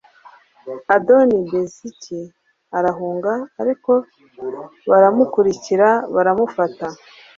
adoni 0.95 1.37
bezeki 1.51 2.21
arahunga, 2.77 3.31
ariko 3.61 3.91
baramukurikira 4.89 5.89
baramufata 6.15 6.85